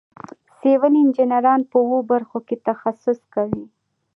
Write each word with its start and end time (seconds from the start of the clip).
سیول 0.59 0.93
انجینران 1.01 1.61
په 1.69 1.77
اوو 1.83 1.99
برخو 2.11 2.37
کې 2.47 2.55
تخصص 2.67 3.19
کوي. 3.33 3.63